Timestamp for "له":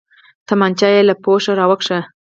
1.09-1.15